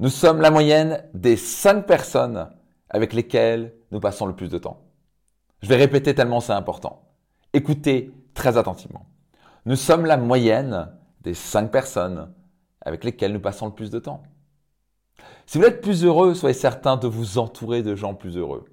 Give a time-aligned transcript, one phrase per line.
[0.00, 2.48] Nous sommes la moyenne des cinq personnes
[2.88, 4.80] avec lesquelles nous passons le plus de temps.
[5.60, 7.02] Je vais répéter tellement c'est important.
[7.52, 9.04] Écoutez très attentivement.
[9.66, 10.90] Nous sommes la moyenne
[11.20, 12.32] des cinq personnes
[12.80, 14.22] avec lesquelles nous passons le plus de temps.
[15.44, 18.64] Si vous êtes plus heureux, soyez certain de vous entourer de gens plus heureux.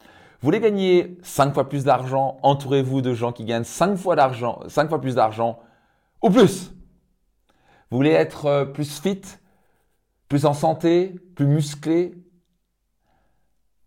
[0.00, 0.06] Vous
[0.46, 5.00] voulez gagner cinq fois plus d'argent, entourez-vous de gens qui gagnent cinq fois d'argent, fois
[5.02, 5.58] plus d'argent
[6.22, 6.72] ou plus.
[7.90, 9.20] Vous voulez être euh, plus fit,
[10.32, 12.14] plus en santé, plus musclé.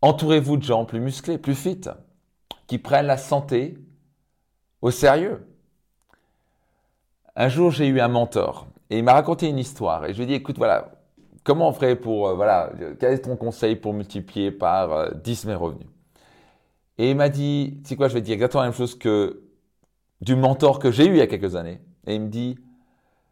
[0.03, 1.81] Entourez-vous de gens plus musclés, plus fit,
[2.67, 3.79] qui prennent la santé
[4.83, 5.43] au sérieux.
[7.35, 10.25] Un jour, j'ai eu un mentor et il m'a raconté une histoire et je lui
[10.25, 10.91] ai dit, écoute, voilà,
[11.43, 15.49] comment on ferait pour, euh, voilà, quel est ton conseil pour multiplier par 10 euh,
[15.49, 15.87] mes revenus?
[16.99, 19.41] Et il m'a dit, tu sais quoi, je vais dire exactement la même chose que
[20.21, 21.81] du mentor que j'ai eu il y a quelques années.
[22.05, 22.59] Et il me dit,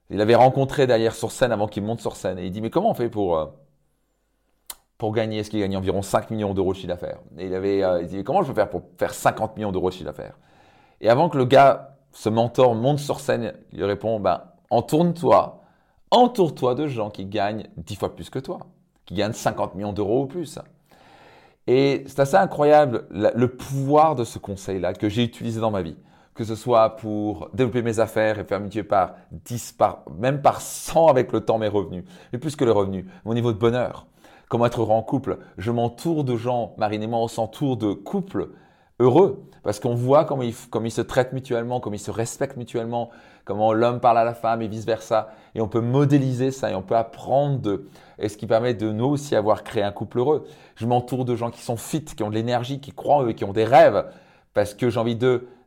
[0.10, 2.40] il avait rencontré derrière sur scène avant qu'il monte sur scène.
[2.40, 3.46] Et il dit, mais comment on fait pour, euh,
[4.98, 5.40] pour gagner?
[5.40, 7.20] Est-ce qu'il gagne environ 5 millions d'euros de chiffre d'affaires?
[7.38, 9.94] Et il avait, il dit, comment je peux faire pour faire 50 millions d'euros de
[9.94, 10.38] chiffre d'affaires?
[11.02, 15.62] Et avant que le gars, ce mentor, monte sur scène, il lui répond, ben, entourne-toi,
[16.12, 18.60] entoure-toi de gens qui gagnent 10 fois plus que toi,
[19.06, 20.60] qui gagnent 50 millions d'euros ou plus.
[21.68, 25.96] Et c'est assez incroyable le pouvoir de ce conseil-là que j'ai utilisé dans ma vie.
[26.34, 30.62] Que ce soit pour développer mes affaires et faire multiplier par 10, par, même par
[30.62, 32.04] 100 avec le temps mes revenus.
[32.32, 34.08] Mais plus que les revenus, mon niveau de bonheur.
[34.50, 35.40] Comment être heureux en couple?
[35.58, 38.50] Je m'entoure de gens, Marine et moi, on s'entoure de couples
[39.00, 43.10] heureux parce qu'on voit comment ils, ils se traitent mutuellement, comment ils se respectent mutuellement,
[43.46, 45.30] comment l'homme parle à la femme et vice-versa.
[45.56, 47.88] Et on peut modéliser ça et on peut apprendre de,
[48.20, 50.46] et ce qui permet de nous aussi avoir créé un couple heureux.
[50.76, 53.32] Je m'entoure de gens qui sont fit, qui ont de l'énergie, qui croient en eux,
[53.32, 54.06] qui ont des rêves,
[54.54, 55.16] parce que j'ai envie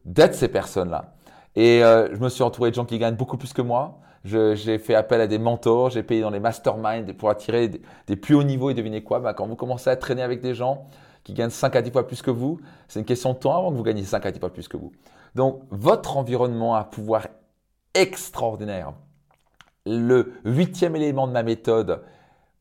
[0.06, 1.12] d'être ces personnes-là.
[1.56, 3.98] Et euh, je me suis entouré de gens qui gagnent beaucoup plus que moi.
[4.24, 7.68] J'ai fait appel à des mentors, j'ai payé dans les masterminds pour attirer
[8.06, 8.70] des, plus hauts niveaux.
[8.70, 10.86] Et devinez quoi bah, Quand vous commencez à traîner avec des gens
[11.22, 13.70] qui gagnent 5 à 10 fois plus que vous, c'est une question de temps avant
[13.70, 14.92] que vous gagnez 5 à 10 fois plus que vous.
[15.36, 17.28] Donc, votre environnement a un pouvoir
[17.94, 18.94] extraordinaire.
[19.86, 22.02] Le huitième élément de ma méthode,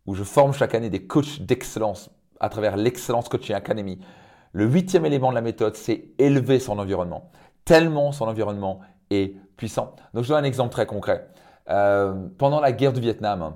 [0.05, 3.99] où je forme chaque année des coachs d'excellence à travers l'Excellence Coaching Academy,
[4.55, 7.29] le huitième élément de la méthode, c'est élever son environnement.
[7.65, 8.79] Tellement son environnement
[9.09, 9.97] est puissant.
[10.13, 11.27] Donc, je donne un exemple très concret.
[11.69, 13.55] Euh, pendant la guerre du Vietnam,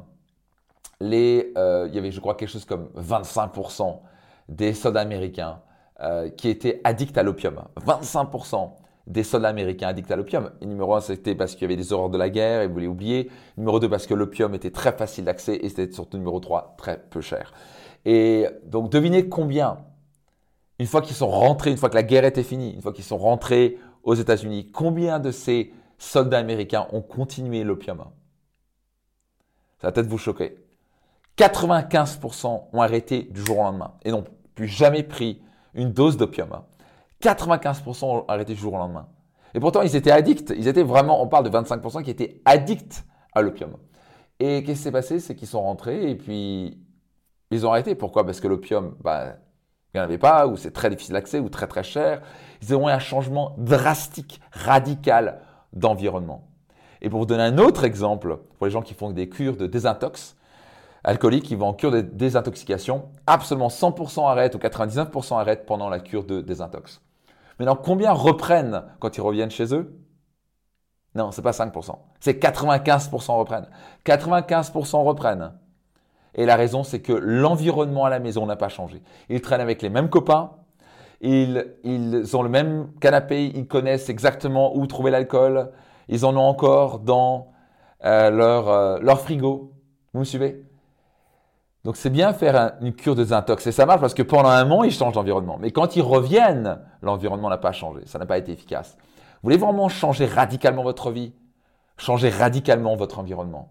[1.00, 4.02] les, euh, il y avait, je crois, quelque chose comme 25%
[4.50, 5.62] des soldats américains
[6.02, 7.62] euh, qui étaient addicts à l'opium.
[7.88, 8.70] 25%
[9.08, 10.52] des soldats américains addicts à l'opium.
[10.62, 12.88] Numéro 1, c'était parce qu'il y avait des horreurs de la guerre et vous voulaient
[12.88, 13.32] oublier.
[13.56, 17.00] Numéro 2, parce que l'opium était très facile d'accès et c'était surtout numéro 3, très
[17.10, 17.54] peu cher.
[18.04, 19.78] Et donc devinez combien,
[20.80, 23.04] une fois qu'ils sont rentrés, une fois que la guerre était finie, une fois qu'ils
[23.04, 28.06] sont rentrés aux États-Unis, combien de ces soldats américains ont continué l'opium?
[29.80, 30.58] Ça va peut-être vous choquer.
[31.38, 34.26] 95% ont arrêté du jour au lendemain et n'ont
[34.56, 35.42] plus jamais pris
[35.74, 36.50] une dose d'opium.
[37.22, 39.08] 95% ont arrêté du jour au lendemain.
[39.54, 40.54] Et pourtant, ils étaient addicts.
[40.58, 43.72] Ils étaient vraiment, on parle de 25% qui étaient addicts à l'opium.
[44.40, 45.20] Et qu'est-ce qui s'est passé?
[45.20, 46.78] C'est qu'ils sont rentrés et puis
[47.52, 47.96] ils ont arrêté.
[47.96, 48.26] Pourquoi?
[48.26, 49.36] Parce que l'opium, bah,
[49.94, 52.22] il n'y en avait pas, ou c'est très difficile d'accès, ou très très cher.
[52.62, 55.42] Ils ont eu un changement drastique, radical
[55.74, 56.48] d'environnement.
[57.02, 59.68] Et pour vous donner un autre exemple, pour les gens qui font des cures de
[59.68, 60.36] désintox,
[61.04, 66.00] alcooliques qui vont en cure de désintoxication, absolument 100% arrêtent ou 99% arrêtent pendant la
[66.00, 67.02] cure de désintox.
[67.58, 69.98] Maintenant, combien reprennent quand ils reviennent chez eux?
[71.16, 71.96] Non, c'est pas 5%.
[72.20, 73.68] C'est 95% reprennent.
[74.06, 75.54] 95% reprennent.
[76.36, 79.02] Et la raison, c'est que l'environnement à la maison n'a pas changé.
[79.30, 80.52] Ils traînent avec les mêmes copains,
[81.22, 81.66] ils,
[82.34, 85.72] ont le même canapé, ils connaissent exactement où trouver l'alcool,
[86.08, 87.52] ils en ont encore dans
[88.06, 89.74] euh, leur, euh, leur frigo.
[90.14, 90.64] Vous me suivez?
[91.86, 94.66] Donc c'est bien faire une cure de désintox et ça marche parce que pendant un
[94.66, 95.58] moment, ils changent d'environnement.
[95.60, 98.98] Mais quand ils reviennent, l'environnement n'a pas changé, ça n'a pas été efficace.
[99.00, 101.34] Vous voulez vraiment changer radicalement votre vie?
[101.98, 103.70] Changer radicalement votre environnement?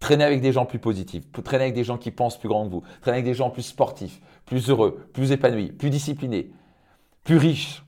[0.00, 2.70] Traîner avec des gens plus positifs, traîner avec des gens qui pensent plus grand que
[2.70, 6.52] vous, traîner avec des gens plus sportifs, plus heureux, plus épanouis, plus disciplinés,
[7.24, 7.84] plus riches.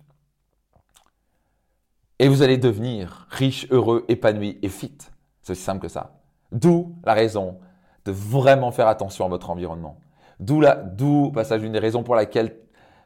[2.19, 4.99] Et vous allez devenir riche, heureux, épanoui et fit.
[5.41, 6.21] C'est aussi simple que ça.
[6.53, 7.59] D'où la raison
[8.05, 9.99] de vraiment faire attention à votre environnement.
[10.41, 12.57] D'où la, d'où passage des raisons pour laquelle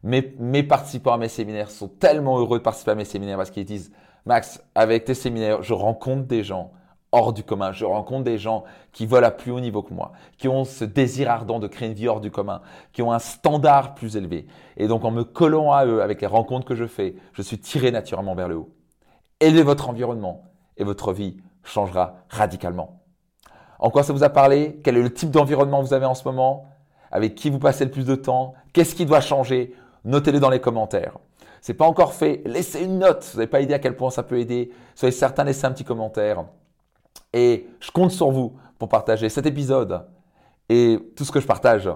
[0.02, 3.50] mes, mes participants à mes séminaires sont tellement heureux de participer à mes séminaires parce
[3.50, 3.92] qu'ils disent
[4.26, 6.72] Max, avec tes séminaires, je rencontre des gens
[7.14, 7.70] hors du commun.
[7.72, 10.84] Je rencontre des gens qui volent à plus haut niveau que moi, qui ont ce
[10.84, 12.60] désir ardent de créer une vie hors du commun,
[12.92, 14.46] qui ont un standard plus élevé.
[14.76, 17.58] Et donc, en me collant à eux avec les rencontres que je fais, je suis
[17.58, 18.70] tiré naturellement vers le haut.
[19.40, 20.42] Élevez votre environnement
[20.76, 23.00] et votre vie changera radicalement.
[23.78, 24.80] En quoi ça vous a parlé?
[24.82, 26.66] Quel est le type d'environnement que vous avez en ce moment?
[27.12, 28.54] Avec qui vous passez le plus de temps?
[28.72, 29.74] Qu'est-ce qui doit changer?
[30.04, 31.18] Notez-le dans les commentaires.
[31.60, 33.28] C'est pas encore fait, laissez une note.
[33.32, 34.70] Vous n'avez pas idée à quel point ça peut aider.
[34.94, 36.44] Soyez certain, laissez un petit commentaire.
[37.34, 40.06] Et je compte sur vous pour partager cet épisode
[40.68, 41.90] et tout ce que je partage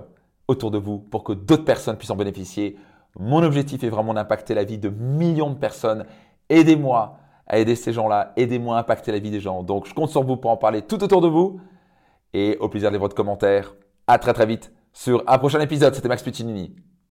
[0.49, 2.77] autour de vous pour que d'autres personnes puissent en bénéficier.
[3.19, 6.05] Mon objectif est vraiment d'impacter la vie de millions de personnes.
[6.49, 9.63] Aidez-moi à aider ces gens-là, aidez-moi à impacter la vie des gens.
[9.63, 11.61] Donc je compte sur vous pour en parler tout autour de vous.
[12.35, 13.75] Et au plaisir de votre commentaire.
[14.07, 15.95] À très très vite sur un prochain épisode.
[15.95, 16.75] C'était Max Puccinini.